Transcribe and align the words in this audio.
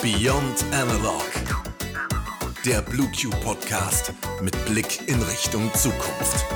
Beyond 0.00 0.64
Analog. 0.72 1.24
Der 2.64 2.80
BlueQ 2.82 3.30
Podcast 3.42 4.12
mit 4.40 4.52
Blick 4.66 5.08
in 5.08 5.20
Richtung 5.22 5.72
Zukunft. 5.74 6.46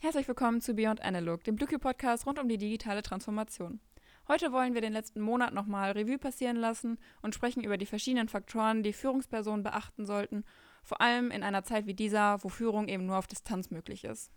Herzlich 0.00 0.28
willkommen 0.28 0.60
zu 0.60 0.74
Beyond 0.74 1.02
Analog, 1.02 1.42
dem 1.42 1.56
BlueQ 1.56 1.80
Podcast 1.80 2.24
rund 2.24 2.38
um 2.38 2.48
die 2.48 2.58
digitale 2.58 3.02
Transformation. 3.02 3.80
Heute 4.28 4.52
wollen 4.52 4.74
wir 4.74 4.80
den 4.80 4.92
letzten 4.92 5.20
Monat 5.20 5.54
nochmal 5.54 5.90
Revue 5.90 6.18
passieren 6.18 6.56
lassen 6.56 6.98
und 7.20 7.34
sprechen 7.34 7.64
über 7.64 7.78
die 7.78 7.86
verschiedenen 7.86 8.28
Faktoren, 8.28 8.84
die 8.84 8.92
Führungspersonen 8.92 9.64
beachten 9.64 10.06
sollten, 10.06 10.44
vor 10.84 11.00
allem 11.00 11.32
in 11.32 11.42
einer 11.42 11.64
Zeit 11.64 11.86
wie 11.86 11.94
dieser, 11.94 12.44
wo 12.44 12.48
Führung 12.48 12.86
eben 12.86 13.06
nur 13.06 13.18
auf 13.18 13.26
Distanz 13.26 13.72
möglich 13.72 14.04
ist. 14.04 14.30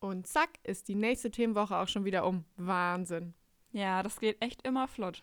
Und 0.00 0.26
zack, 0.26 0.50
ist 0.64 0.88
die 0.88 0.94
nächste 0.94 1.30
Themenwoche 1.30 1.76
auch 1.76 1.88
schon 1.88 2.04
wieder 2.04 2.26
um. 2.26 2.44
Wahnsinn. 2.56 3.34
Ja, 3.72 4.02
das 4.02 4.18
geht 4.18 4.42
echt 4.42 4.66
immer 4.66 4.88
flott. 4.88 5.22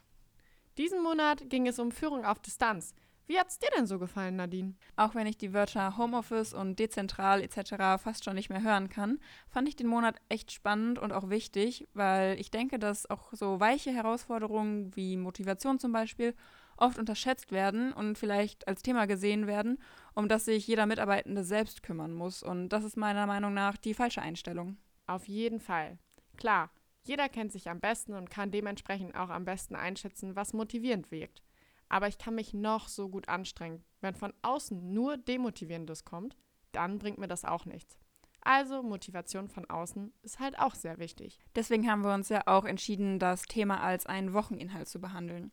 Diesen 0.77 1.01
Monat 1.01 1.49
ging 1.49 1.67
es 1.67 1.79
um 1.79 1.91
Führung 1.91 2.23
auf 2.23 2.39
Distanz. 2.39 2.93
Wie 3.25 3.37
hat's 3.37 3.59
dir 3.59 3.69
denn 3.75 3.87
so 3.87 3.99
gefallen, 3.99 4.37
Nadine? 4.37 4.75
Auch 4.95 5.13
wenn 5.13 5.27
ich 5.27 5.37
die 5.37 5.51
Wörter 5.51 5.97
Homeoffice 5.97 6.53
und 6.53 6.79
dezentral 6.79 7.41
etc. 7.41 8.01
fast 8.01 8.23
schon 8.23 8.35
nicht 8.35 8.49
mehr 8.49 8.61
hören 8.61 8.87
kann, 8.87 9.19
fand 9.49 9.67
ich 9.67 9.75
den 9.75 9.87
Monat 9.87 10.15
echt 10.29 10.53
spannend 10.53 10.97
und 10.97 11.11
auch 11.11 11.29
wichtig, 11.29 11.89
weil 11.93 12.39
ich 12.39 12.51
denke, 12.51 12.79
dass 12.79 13.09
auch 13.09 13.33
so 13.33 13.59
weiche 13.59 13.91
Herausforderungen 13.91 14.95
wie 14.95 15.17
Motivation 15.17 15.77
zum 15.77 15.91
Beispiel 15.91 16.35
oft 16.77 16.97
unterschätzt 16.97 17.51
werden 17.51 17.93
und 17.93 18.17
vielleicht 18.17 18.67
als 18.67 18.81
Thema 18.81 19.05
gesehen 19.05 19.47
werden, 19.47 19.79
um 20.13 20.27
das 20.27 20.45
sich 20.45 20.67
jeder 20.67 20.85
Mitarbeitende 20.85 21.43
selbst 21.43 21.83
kümmern 21.83 22.13
muss. 22.13 22.43
Und 22.43 22.69
das 22.69 22.83
ist 22.83 22.97
meiner 22.97 23.27
Meinung 23.27 23.53
nach 23.53 23.77
die 23.77 23.93
falsche 23.93 24.21
Einstellung. 24.21 24.77
Auf 25.05 25.27
jeden 25.27 25.59
Fall. 25.59 25.97
Klar, 26.37 26.69
jeder 27.03 27.29
kennt 27.29 27.51
sich 27.51 27.69
am 27.69 27.79
besten 27.79 28.13
und 28.13 28.29
kann 28.29 28.51
dementsprechend 28.51 29.15
auch 29.15 29.29
am 29.29 29.45
besten 29.45 29.75
einschätzen, 29.75 30.35
was 30.35 30.53
motivierend 30.53 31.11
wirkt. 31.11 31.41
Aber 31.89 32.07
ich 32.07 32.17
kann 32.17 32.35
mich 32.35 32.53
noch 32.53 32.89
so 32.89 33.07
gut 33.09 33.29
anstrengen. 33.29 33.83
Wenn 34.01 34.13
von 34.13 34.33
außen 34.41 34.93
nur 34.93 35.17
Demotivierendes 35.17 36.03
kommt, 36.03 36.37
dann 36.73 36.99
bringt 36.99 37.17
mir 37.17 37.29
das 37.29 37.45
auch 37.45 37.65
nichts. 37.65 37.97
Also 38.41 38.83
Motivation 38.83 39.49
von 39.49 39.69
außen 39.69 40.13
ist 40.21 40.39
halt 40.39 40.59
auch 40.59 40.75
sehr 40.75 40.99
wichtig. 40.99 41.39
Deswegen 41.55 41.89
haben 41.89 42.03
wir 42.03 42.13
uns 42.13 42.29
ja 42.29 42.43
auch 42.45 42.65
entschieden, 42.65 43.19
das 43.19 43.41
Thema 43.43 43.81
als 43.81 44.05
einen 44.05 44.33
Wocheninhalt 44.33 44.87
zu 44.87 45.01
behandeln. 45.01 45.51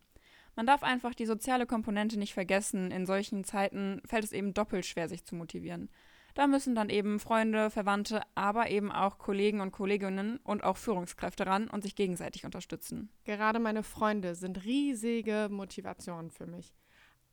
Man 0.57 0.67
darf 0.67 0.83
einfach 0.83 1.15
die 1.15 1.27
soziale 1.27 1.67
Komponente 1.67 2.19
nicht 2.19 2.35
vergessen. 2.35 2.91
In 2.91 3.07
solchen 3.07 3.45
Zeiten 3.45 4.01
fällt 4.07 4.25
es 4.25 4.33
eben 4.33 4.55
doppelt 4.55 4.87
schwer, 4.87 5.09
sich 5.09 5.25
zu 5.25 5.35
motivieren. 5.35 5.89
Da 6.35 6.49
müssen 6.49 6.75
dann 6.75 6.91
eben 6.91 7.21
Freunde, 7.21 7.71
Verwandte, 7.71 8.23
aber 8.35 8.69
eben 8.69 8.91
auch 8.91 9.19
Kollegen 9.19 9.61
und 9.61 9.71
Kolleginnen 9.71 10.39
und 10.39 10.65
auch 10.65 10.77
Führungskräfte 10.77 11.47
ran 11.47 11.69
und 11.69 11.83
sich 11.83 11.95
gegenseitig 11.95 12.45
unterstützen. 12.45 13.09
Gerade 13.25 13.61
meine 13.61 13.85
Freunde 13.85 14.35
sind 14.35 14.65
riesige 14.65 15.49
Motivationen 15.49 16.33
für 16.33 16.47
mich. 16.47 16.75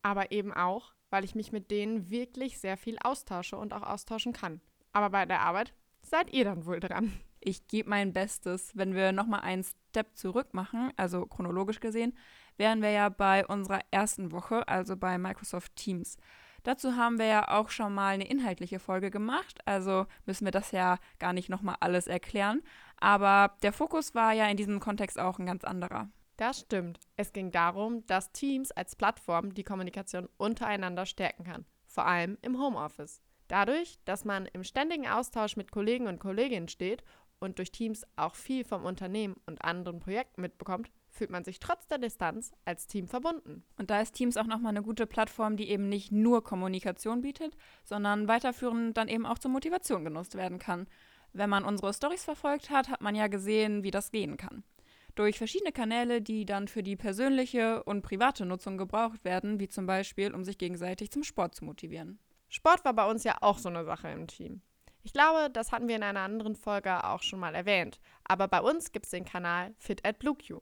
Aber 0.03 0.31
eben 0.31 0.53
auch, 0.53 0.93
weil 1.09 1.23
ich 1.23 1.33
mich 1.33 1.51
mit 1.51 1.71
denen 1.71 2.11
wirklich 2.11 2.59
sehr 2.59 2.77
viel 2.77 2.97
austausche 2.99 3.57
und 3.57 3.73
auch 3.73 3.83
austauschen 3.83 4.33
kann. 4.33 4.61
Aber 4.93 5.09
bei 5.09 5.25
der 5.25 5.41
Arbeit 5.41 5.73
seid 6.03 6.31
ihr 6.31 6.43
dann 6.43 6.65
wohl 6.65 6.79
dran. 6.79 7.11
Ich 7.39 7.67
gebe 7.67 7.89
mein 7.89 8.13
Bestes, 8.13 8.77
wenn 8.77 8.93
wir 8.93 9.11
nochmal 9.11 9.41
einen 9.41 9.63
Step 9.63 10.15
zurück 10.15 10.53
machen, 10.53 10.91
also 10.95 11.25
chronologisch 11.25 11.79
gesehen, 11.79 12.13
wären 12.57 12.81
wir 12.81 12.91
ja 12.91 13.09
bei 13.09 13.45
unserer 13.45 13.81
ersten 13.91 14.31
Woche, 14.31 14.67
also 14.67 14.97
bei 14.97 15.17
Microsoft 15.17 15.75
Teams. 15.75 16.17
Dazu 16.63 16.95
haben 16.95 17.17
wir 17.17 17.25
ja 17.25 17.47
auch 17.47 17.69
schon 17.69 17.93
mal 17.93 18.13
eine 18.13 18.27
inhaltliche 18.27 18.79
Folge 18.79 19.09
gemacht, 19.09 19.59
also 19.65 20.05
müssen 20.25 20.45
wir 20.45 20.51
das 20.51 20.71
ja 20.71 20.97
gar 21.17 21.33
nicht 21.33 21.49
nochmal 21.49 21.77
alles 21.79 22.05
erklären. 22.05 22.61
Aber 22.97 23.57
der 23.63 23.73
Fokus 23.73 24.13
war 24.13 24.33
ja 24.33 24.47
in 24.47 24.57
diesem 24.57 24.79
Kontext 24.79 25.19
auch 25.19 25.39
ein 25.39 25.47
ganz 25.47 25.63
anderer. 25.63 26.09
Das 26.37 26.61
stimmt. 26.61 26.99
Es 27.17 27.33
ging 27.33 27.51
darum, 27.51 28.05
dass 28.05 28.31
Teams 28.31 28.71
als 28.71 28.95
Plattform 28.95 29.53
die 29.53 29.63
Kommunikation 29.63 30.29
untereinander 30.37 31.05
stärken 31.05 31.43
kann, 31.43 31.65
vor 31.87 32.05
allem 32.05 32.37
im 32.41 32.59
Homeoffice. 32.59 33.21
Dadurch, 33.47 33.99
dass 34.05 34.23
man 34.23 34.45
im 34.45 34.63
ständigen 34.63 35.07
Austausch 35.07 35.57
mit 35.57 35.71
Kollegen 35.71 36.07
und 36.07 36.19
Kolleginnen 36.19 36.67
steht 36.67 37.03
und 37.39 37.57
durch 37.57 37.71
Teams 37.71 38.05
auch 38.15 38.35
viel 38.35 38.63
vom 38.63 38.85
Unternehmen 38.85 39.35
und 39.45 39.63
anderen 39.63 39.99
Projekten 39.99 40.41
mitbekommt, 40.41 40.91
fühlt 41.11 41.29
man 41.29 41.43
sich 41.43 41.59
trotz 41.59 41.87
der 41.87 41.97
Distanz 41.97 42.51
als 42.65 42.87
Team 42.87 43.07
verbunden. 43.07 43.63
Und 43.77 43.89
da 43.89 44.01
ist 44.01 44.13
Teams 44.13 44.37
auch 44.37 44.45
nochmal 44.45 44.71
eine 44.71 44.81
gute 44.81 45.05
Plattform, 45.05 45.57
die 45.57 45.69
eben 45.69 45.89
nicht 45.89 46.11
nur 46.11 46.43
Kommunikation 46.43 47.21
bietet, 47.21 47.55
sondern 47.83 48.27
weiterführend 48.27 48.97
dann 48.97 49.07
eben 49.07 49.25
auch 49.25 49.37
zur 49.37 49.51
Motivation 49.51 50.03
genutzt 50.03 50.35
werden 50.35 50.57
kann. 50.57 50.87
Wenn 51.33 51.49
man 51.49 51.65
unsere 51.65 51.93
Stories 51.93 52.23
verfolgt 52.23 52.69
hat, 52.69 52.89
hat 52.89 53.01
man 53.01 53.15
ja 53.15 53.27
gesehen, 53.27 53.83
wie 53.83 53.91
das 53.91 54.11
gehen 54.11 54.37
kann. 54.37 54.63
Durch 55.15 55.37
verschiedene 55.37 55.73
Kanäle, 55.73 56.21
die 56.21 56.45
dann 56.45 56.67
für 56.67 56.83
die 56.83 56.95
persönliche 56.95 57.83
und 57.83 58.01
private 58.01 58.45
Nutzung 58.45 58.77
gebraucht 58.77 59.23
werden, 59.25 59.59
wie 59.59 59.67
zum 59.67 59.85
Beispiel, 59.85 60.33
um 60.33 60.43
sich 60.43 60.57
gegenseitig 60.57 61.11
zum 61.11 61.23
Sport 61.23 61.55
zu 61.55 61.65
motivieren. 61.65 62.19
Sport 62.47 62.85
war 62.85 62.93
bei 62.93 63.09
uns 63.09 63.23
ja 63.23 63.37
auch 63.41 63.57
so 63.57 63.69
eine 63.69 63.83
Sache 63.83 64.09
im 64.09 64.27
Team. 64.27 64.61
Ich 65.03 65.13
glaube, 65.13 65.49
das 65.51 65.71
hatten 65.71 65.87
wir 65.87 65.95
in 65.95 66.03
einer 66.03 66.19
anderen 66.19 66.55
Folge 66.55 67.03
auch 67.03 67.23
schon 67.23 67.39
mal 67.39 67.55
erwähnt. 67.55 67.99
Aber 68.23 68.47
bei 68.47 68.61
uns 68.61 68.91
gibt 68.91 69.05
es 69.05 69.11
den 69.11 69.25
Kanal 69.25 69.73
Fit 69.77 70.05
at 70.05 70.19
BlueQ. 70.19 70.61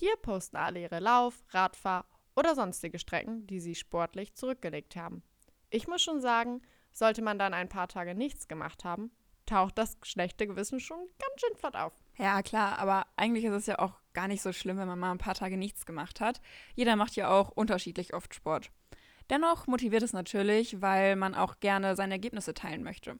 Hier 0.00 0.16
posten 0.16 0.56
alle 0.56 0.80
ihre 0.80 0.98
Lauf-, 0.98 1.44
Radfahr- 1.50 2.06
oder 2.34 2.54
sonstige 2.54 2.98
Strecken, 2.98 3.46
die 3.46 3.60
sie 3.60 3.74
sportlich 3.74 4.32
zurückgelegt 4.34 4.96
haben. 4.96 5.22
Ich 5.68 5.88
muss 5.88 6.00
schon 6.00 6.22
sagen, 6.22 6.62
sollte 6.90 7.20
man 7.20 7.38
dann 7.38 7.52
ein 7.52 7.68
paar 7.68 7.86
Tage 7.86 8.14
nichts 8.14 8.48
gemacht 8.48 8.82
haben, 8.82 9.10
taucht 9.44 9.76
das 9.76 9.98
schlechte 10.02 10.46
Gewissen 10.46 10.80
schon 10.80 10.96
ganz 11.18 11.38
schön 11.38 11.54
flott 11.54 11.76
auf. 11.76 11.92
Ja, 12.16 12.40
klar, 12.40 12.78
aber 12.78 13.08
eigentlich 13.16 13.44
ist 13.44 13.52
es 13.52 13.66
ja 13.66 13.78
auch 13.78 13.92
gar 14.14 14.26
nicht 14.26 14.40
so 14.40 14.54
schlimm, 14.54 14.78
wenn 14.78 14.88
man 14.88 14.98
mal 14.98 15.10
ein 15.10 15.18
paar 15.18 15.34
Tage 15.34 15.58
nichts 15.58 15.84
gemacht 15.84 16.22
hat. 16.22 16.40
Jeder 16.74 16.96
macht 16.96 17.14
ja 17.16 17.28
auch 17.28 17.50
unterschiedlich 17.50 18.14
oft 18.14 18.34
Sport. 18.34 18.70
Dennoch 19.28 19.66
motiviert 19.66 20.02
es 20.02 20.14
natürlich, 20.14 20.80
weil 20.80 21.14
man 21.14 21.34
auch 21.34 21.60
gerne 21.60 21.94
seine 21.94 22.14
Ergebnisse 22.14 22.54
teilen 22.54 22.82
möchte. 22.82 23.18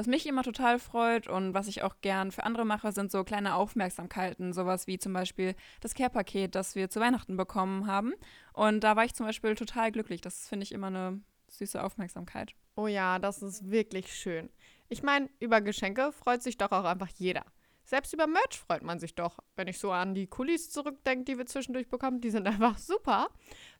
Was 0.00 0.06
mich 0.06 0.26
immer 0.26 0.42
total 0.42 0.78
freut 0.78 1.28
und 1.28 1.52
was 1.52 1.68
ich 1.68 1.82
auch 1.82 1.96
gern 2.00 2.32
für 2.32 2.44
andere 2.44 2.64
mache, 2.64 2.90
sind 2.90 3.12
so 3.12 3.22
kleine 3.22 3.54
Aufmerksamkeiten. 3.54 4.54
Sowas 4.54 4.86
wie 4.86 4.98
zum 4.98 5.12
Beispiel 5.12 5.54
das 5.82 5.92
Care-Paket, 5.92 6.54
das 6.54 6.74
wir 6.74 6.88
zu 6.88 7.00
Weihnachten 7.00 7.36
bekommen 7.36 7.86
haben. 7.86 8.14
Und 8.54 8.82
da 8.82 8.96
war 8.96 9.04
ich 9.04 9.12
zum 9.12 9.26
Beispiel 9.26 9.54
total 9.56 9.92
glücklich. 9.92 10.22
Das 10.22 10.48
finde 10.48 10.64
ich 10.64 10.72
immer 10.72 10.86
eine 10.86 11.20
süße 11.48 11.84
Aufmerksamkeit. 11.84 12.54
Oh 12.76 12.86
ja, 12.86 13.18
das 13.18 13.42
ist 13.42 13.70
wirklich 13.70 14.10
schön. 14.10 14.48
Ich 14.88 15.02
meine, 15.02 15.28
über 15.38 15.60
Geschenke 15.60 16.12
freut 16.12 16.42
sich 16.42 16.56
doch 16.56 16.72
auch 16.72 16.84
einfach 16.84 17.10
jeder. 17.18 17.44
Selbst 17.84 18.14
über 18.14 18.26
Merch 18.26 18.58
freut 18.58 18.82
man 18.82 19.00
sich 19.00 19.14
doch. 19.14 19.40
Wenn 19.54 19.68
ich 19.68 19.78
so 19.78 19.92
an 19.92 20.14
die 20.14 20.28
Kulis 20.28 20.70
zurückdenke, 20.70 21.24
die 21.24 21.36
wir 21.36 21.44
zwischendurch 21.44 21.90
bekommen, 21.90 22.22
die 22.22 22.30
sind 22.30 22.46
einfach 22.46 22.78
super. 22.78 23.28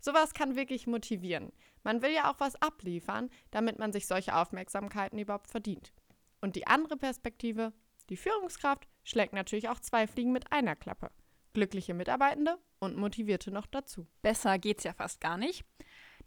Sowas 0.01 0.35
kann 0.35 0.55
wirklich 0.55 0.87
motivieren. 0.87 1.51
Man 1.83 2.03
will 2.03 2.13
ja 2.13 2.31
auch 2.31 2.41
was 2.41 2.61
abliefern, 2.61 3.31
damit 3.53 3.79
man 3.79 3.91
sich 3.91 4.07
solche 4.07 4.37
Aufmerksamkeiten 4.37 5.19
überhaupt 5.19 5.49
verdient. 5.49 5.95
Und 6.41 6.57
die 6.57 6.67
andere 6.67 6.97
Perspektive, 6.97 7.73
die 8.09 8.17
Führungskraft, 8.17 8.89
schlägt 9.05 9.33
natürlich 9.33 9.69
auch 9.69 9.81
zwei 9.81 10.07
Fliegen 10.07 10.33
mit 10.33 10.53
einer 10.53 10.77
Klappe. 10.77 11.11
Glückliche 11.53 11.95
Mitarbeitende 11.95 12.59
und 12.79 12.97
motivierte 12.97 13.51
noch 13.51 13.67
dazu. 13.67 14.07
Besser 14.23 14.59
geht's 14.59 14.85
ja 14.85 14.93
fast 14.93 15.21
gar 15.21 15.37
nicht. 15.37 15.65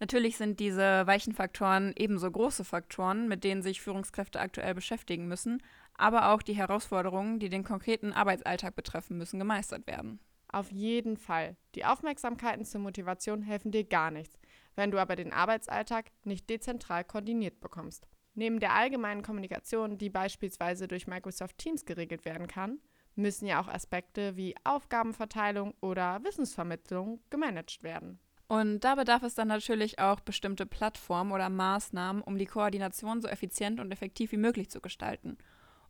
Natürlich 0.00 0.36
sind 0.36 0.60
diese 0.60 1.06
weichen 1.06 1.32
Faktoren 1.32 1.92
ebenso 1.96 2.30
große 2.30 2.64
Faktoren, 2.64 3.28
mit 3.28 3.44
denen 3.44 3.62
sich 3.62 3.80
Führungskräfte 3.80 4.40
aktuell 4.40 4.74
beschäftigen 4.74 5.28
müssen, 5.28 5.62
aber 5.94 6.32
auch 6.32 6.42
die 6.42 6.54
Herausforderungen, 6.54 7.38
die 7.38 7.48
den 7.48 7.64
konkreten 7.64 8.12
Arbeitsalltag 8.12 8.74
betreffen, 8.74 9.16
müssen 9.16 9.38
gemeistert 9.38 9.86
werden. 9.86 10.20
Auf 10.48 10.70
jeden 10.70 11.16
Fall. 11.16 11.56
Die 11.74 11.84
Aufmerksamkeiten 11.84 12.64
zur 12.64 12.80
Motivation 12.80 13.42
helfen 13.42 13.72
dir 13.72 13.84
gar 13.84 14.10
nichts, 14.10 14.38
wenn 14.74 14.90
du 14.90 14.98
aber 14.98 15.16
den 15.16 15.32
Arbeitsalltag 15.32 16.10
nicht 16.24 16.48
dezentral 16.50 17.04
koordiniert 17.04 17.60
bekommst. 17.60 18.06
Neben 18.34 18.60
der 18.60 18.74
allgemeinen 18.74 19.22
Kommunikation, 19.22 19.96
die 19.96 20.10
beispielsweise 20.10 20.88
durch 20.88 21.06
Microsoft 21.06 21.58
Teams 21.58 21.84
geregelt 21.84 22.24
werden 22.24 22.48
kann, 22.48 22.80
müssen 23.14 23.46
ja 23.46 23.60
auch 23.60 23.68
Aspekte 23.68 24.36
wie 24.36 24.56
Aufgabenverteilung 24.64 25.74
oder 25.80 26.22
Wissensvermittlung 26.24 27.20
gemanagt 27.30 27.82
werden. 27.82 28.18
Und 28.48 28.80
da 28.80 28.94
bedarf 28.94 29.22
es 29.22 29.34
dann 29.34 29.48
natürlich 29.48 29.98
auch 29.98 30.20
bestimmte 30.20 30.66
Plattformen 30.66 31.32
oder 31.32 31.48
Maßnahmen, 31.48 32.22
um 32.22 32.36
die 32.36 32.46
Koordination 32.46 33.20
so 33.20 33.28
effizient 33.28 33.80
und 33.80 33.90
effektiv 33.92 34.32
wie 34.32 34.36
möglich 34.36 34.68
zu 34.70 34.80
gestalten. 34.80 35.38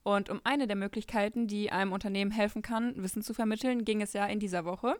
Und 0.02 0.28
um 0.28 0.40
eine 0.44 0.66
der 0.66 0.76
Möglichkeiten, 0.76 1.46
die 1.46 1.72
einem 1.72 1.92
Unternehmen 1.92 2.30
helfen 2.30 2.62
kann, 2.62 3.02
Wissen 3.02 3.22
zu 3.22 3.32
vermitteln, 3.32 3.84
ging 3.84 4.02
es 4.02 4.12
ja 4.12 4.26
in 4.26 4.38
dieser 4.38 4.64
Woche. 4.64 4.96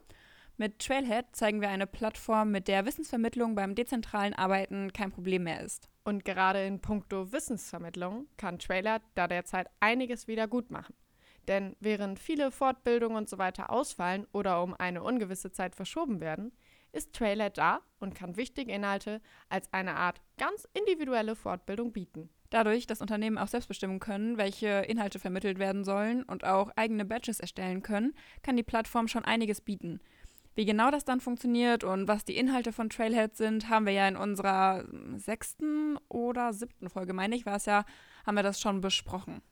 Mit 0.56 0.78
Trailhead 0.78 1.26
zeigen 1.32 1.60
wir 1.60 1.68
eine 1.68 1.88
Plattform, 1.88 2.52
mit 2.52 2.68
der 2.68 2.86
Wissensvermittlung 2.86 3.56
beim 3.56 3.74
dezentralen 3.74 4.34
Arbeiten 4.34 4.92
kein 4.92 5.10
Problem 5.10 5.42
mehr 5.42 5.60
ist. 5.60 5.88
Und 6.04 6.24
gerade 6.24 6.64
in 6.64 6.80
puncto 6.80 7.32
Wissensvermittlung 7.32 8.28
kann 8.36 8.60
Trailer 8.60 9.00
da 9.16 9.26
derzeit 9.26 9.66
einiges 9.80 10.28
wieder 10.28 10.46
gut 10.46 10.70
machen. 10.70 10.94
Denn 11.48 11.74
während 11.80 12.20
viele 12.20 12.52
Fortbildungen 12.52 13.16
und 13.16 13.28
so 13.28 13.36
weiter 13.36 13.70
ausfallen 13.70 14.28
oder 14.32 14.62
um 14.62 14.74
eine 14.74 15.02
ungewisse 15.02 15.50
Zeit 15.50 15.74
verschoben 15.74 16.20
werden, 16.20 16.52
ist 16.92 17.12
Trailhead 17.12 17.58
da 17.58 17.80
und 17.98 18.14
kann 18.14 18.36
wichtige 18.36 18.70
Inhalte 18.70 19.20
als 19.48 19.72
eine 19.72 19.96
Art 19.96 20.20
ganz 20.38 20.68
individuelle 20.72 21.34
Fortbildung 21.34 21.92
bieten. 21.92 22.30
Dadurch, 22.50 22.86
dass 22.86 23.00
Unternehmen 23.00 23.38
auch 23.38 23.48
selbst 23.48 23.66
bestimmen 23.66 23.98
können, 23.98 24.38
welche 24.38 24.68
Inhalte 24.68 25.18
vermittelt 25.18 25.58
werden 25.58 25.82
sollen 25.82 26.22
und 26.22 26.44
auch 26.44 26.70
eigene 26.76 27.04
Badges 27.04 27.40
erstellen 27.40 27.82
können, 27.82 28.14
kann 28.42 28.56
die 28.56 28.62
Plattform 28.62 29.08
schon 29.08 29.24
einiges 29.24 29.60
bieten. 29.60 29.98
Wie 30.54 30.64
genau 30.64 30.90
das 30.90 31.04
dann 31.04 31.20
funktioniert 31.20 31.82
und 31.82 32.06
was 32.06 32.24
die 32.24 32.36
Inhalte 32.36 32.72
von 32.72 32.88
Trailhead 32.88 33.36
sind, 33.36 33.68
haben 33.68 33.86
wir 33.86 33.92
ja 33.92 34.06
in 34.06 34.16
unserer 34.16 34.84
sechsten 35.16 35.98
oder 36.08 36.52
siebten 36.52 36.88
Folge, 36.88 37.12
meine 37.12 37.34
ich, 37.34 37.44
war 37.44 37.56
es 37.56 37.66
ja, 37.66 37.84
haben 38.24 38.36
wir 38.36 38.44
das 38.44 38.60
schon 38.60 38.80
besprochen. 38.80 39.42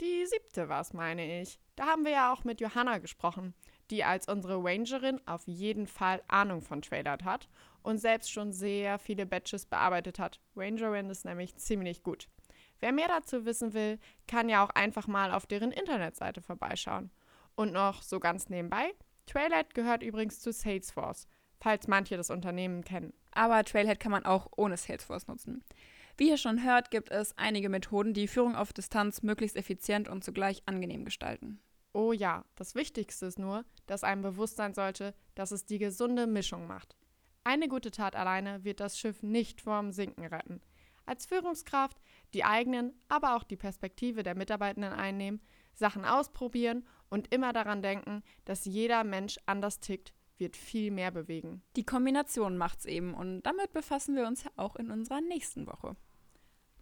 Die 0.00 0.24
siebte 0.24 0.70
war 0.70 0.80
es, 0.80 0.94
meine 0.94 1.42
ich. 1.42 1.60
Da 1.76 1.86
haben 1.86 2.06
wir 2.06 2.12
ja 2.12 2.32
auch 2.32 2.42
mit 2.42 2.62
Johanna 2.62 2.98
gesprochen, 2.98 3.52
die 3.90 4.02
als 4.02 4.28
unsere 4.28 4.62
Rangerin 4.64 5.20
auf 5.26 5.46
jeden 5.46 5.86
Fall 5.86 6.22
Ahnung 6.26 6.62
von 6.62 6.80
Trailhead 6.80 7.24
hat 7.24 7.50
und 7.82 7.98
selbst 7.98 8.32
schon 8.32 8.54
sehr 8.54 8.98
viele 8.98 9.26
Badges 9.26 9.66
bearbeitet 9.66 10.18
hat. 10.18 10.40
Rangerin 10.56 11.10
ist 11.10 11.26
nämlich 11.26 11.54
ziemlich 11.56 12.02
gut. 12.02 12.28
Wer 12.78 12.92
mehr 12.92 13.08
dazu 13.08 13.44
wissen 13.44 13.74
will, 13.74 13.98
kann 14.26 14.48
ja 14.48 14.64
auch 14.64 14.70
einfach 14.70 15.06
mal 15.06 15.32
auf 15.32 15.44
deren 15.44 15.70
Internetseite 15.70 16.40
vorbeischauen. 16.40 17.10
Und 17.54 17.72
noch 17.72 18.02
so 18.02 18.20
ganz 18.20 18.48
nebenbei, 18.48 18.94
Trailhead 19.30 19.74
gehört 19.74 20.02
übrigens 20.02 20.40
zu 20.40 20.52
Salesforce, 20.52 21.28
falls 21.60 21.86
manche 21.86 22.16
das 22.16 22.30
Unternehmen 22.30 22.82
kennen. 22.82 23.12
Aber 23.30 23.62
Trailhead 23.62 24.00
kann 24.00 24.10
man 24.10 24.24
auch 24.24 24.48
ohne 24.56 24.76
Salesforce 24.76 25.28
nutzen. 25.28 25.62
Wie 26.16 26.30
ihr 26.30 26.36
schon 26.36 26.64
hört, 26.64 26.90
gibt 26.90 27.12
es 27.12 27.38
einige 27.38 27.68
Methoden, 27.68 28.12
die 28.12 28.26
Führung 28.26 28.56
auf 28.56 28.72
Distanz 28.72 29.22
möglichst 29.22 29.56
effizient 29.56 30.08
und 30.08 30.24
zugleich 30.24 30.62
angenehm 30.66 31.04
gestalten. 31.04 31.60
Oh 31.92 32.12
ja, 32.12 32.44
das 32.56 32.74
Wichtigste 32.74 33.26
ist 33.26 33.38
nur, 33.38 33.64
dass 33.86 34.02
einem 34.02 34.22
bewusst 34.22 34.56
sein 34.56 34.74
sollte, 34.74 35.14
dass 35.36 35.52
es 35.52 35.64
die 35.64 35.78
gesunde 35.78 36.26
Mischung 36.26 36.66
macht. 36.66 36.96
Eine 37.44 37.68
gute 37.68 37.92
Tat 37.92 38.16
alleine 38.16 38.64
wird 38.64 38.80
das 38.80 38.98
Schiff 38.98 39.22
nicht 39.22 39.60
vorm 39.60 39.92
Sinken 39.92 40.24
retten. 40.24 40.60
Als 41.06 41.26
Führungskraft 41.26 42.00
die 42.34 42.44
eigenen, 42.44 42.94
aber 43.08 43.36
auch 43.36 43.44
die 43.44 43.56
Perspektive 43.56 44.24
der 44.24 44.34
Mitarbeitenden 44.34 44.92
einnehmen, 44.92 45.40
Sachen 45.80 46.04
ausprobieren 46.04 46.86
und 47.08 47.34
immer 47.34 47.52
daran 47.52 47.82
denken, 47.82 48.22
dass 48.44 48.64
jeder 48.64 49.02
Mensch 49.02 49.38
anders 49.46 49.80
tickt, 49.80 50.14
wird 50.38 50.56
viel 50.56 50.90
mehr 50.92 51.10
bewegen. 51.10 51.62
Die 51.76 51.84
Kombination 51.84 52.56
macht's 52.56 52.86
eben 52.86 53.14
und 53.14 53.42
damit 53.42 53.72
befassen 53.72 54.14
wir 54.14 54.26
uns 54.26 54.44
ja 54.44 54.50
auch 54.56 54.76
in 54.76 54.90
unserer 54.90 55.20
nächsten 55.20 55.66
Woche. 55.66 55.96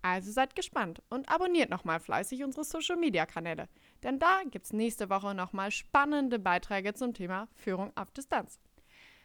Also 0.02 0.30
seid 0.30 0.54
gespannt 0.54 1.02
und 1.10 1.28
abonniert 1.28 1.70
nochmal 1.70 1.98
fleißig 1.98 2.44
unsere 2.44 2.64
Social 2.64 2.96
Media 2.96 3.26
Kanäle, 3.26 3.68
denn 4.04 4.18
da 4.18 4.42
gibt's 4.48 4.72
nächste 4.72 5.10
Woche 5.10 5.34
nochmal 5.34 5.72
spannende 5.72 6.38
Beiträge 6.38 6.94
zum 6.94 7.14
Thema 7.14 7.48
Führung 7.56 7.90
auf 7.96 8.12
Distanz. 8.12 8.60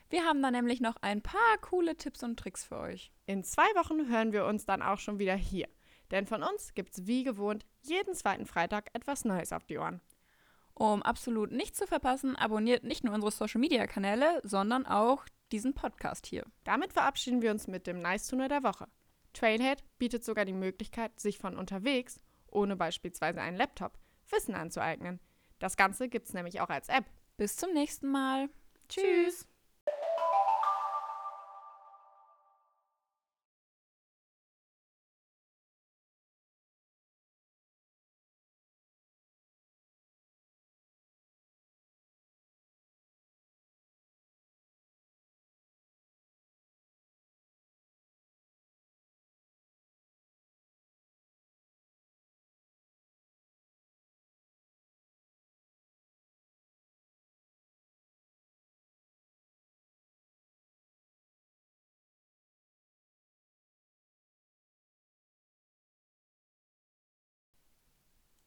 Wir 0.09 0.25
haben 0.25 0.41
da 0.41 0.51
nämlich 0.51 0.81
noch 0.81 0.97
ein 1.01 1.21
paar 1.21 1.57
coole 1.61 1.95
Tipps 1.95 2.23
und 2.23 2.37
Tricks 2.37 2.65
für 2.65 2.77
euch. 2.77 3.11
In 3.25 3.43
zwei 3.43 3.65
Wochen 3.75 4.09
hören 4.09 4.31
wir 4.31 4.45
uns 4.45 4.65
dann 4.65 4.81
auch 4.81 4.99
schon 4.99 5.19
wieder 5.19 5.35
hier, 5.35 5.67
denn 6.13 6.27
von 6.27 6.43
uns 6.43 6.73
gibt's 6.75 7.05
wie 7.07 7.23
gewohnt 7.23 7.65
jeden 7.81 8.13
zweiten 8.13 8.45
Freitag 8.45 8.89
etwas 8.93 9.25
Neues 9.25 9.51
auf 9.51 9.65
die 9.65 9.79
Ohren. 9.79 9.99
Um 10.75 11.03
absolut 11.03 11.51
nichts 11.51 11.79
zu 11.79 11.87
verpassen, 11.87 12.35
abonniert 12.35 12.83
nicht 12.83 13.03
nur 13.03 13.13
unsere 13.13 13.31
Social 13.31 13.59
Media 13.59 13.85
Kanäle, 13.87 14.39
sondern 14.43 14.85
auch 14.85 15.25
diesen 15.51 15.73
Podcast 15.73 16.25
hier. 16.25 16.45
Damit 16.63 16.93
verabschieden 16.93 17.41
wir 17.41 17.51
uns 17.51 17.67
mit 17.67 17.85
dem 17.87 17.99
Nice 17.99 18.27
Tuner 18.27 18.47
der 18.47 18.63
Woche. 18.63 18.87
Trailhead 19.33 19.83
bietet 19.97 20.23
sogar 20.23 20.45
die 20.45 20.53
Möglichkeit, 20.53 21.19
sich 21.19 21.37
von 21.37 21.57
unterwegs, 21.57 22.21
ohne 22.47 22.75
beispielsweise 22.75 23.41
einen 23.41 23.57
Laptop, 23.57 23.97
Wissen 24.29 24.55
anzueignen. 24.55 25.19
Das 25.59 25.77
Ganze 25.77 26.09
gibt's 26.09 26.33
nämlich 26.33 26.61
auch 26.61 26.69
als 26.69 26.89
App. 26.89 27.05
Bis 27.37 27.57
zum 27.57 27.73
nächsten 27.73 28.09
Mal. 28.09 28.49
Tschüss. 28.87 29.47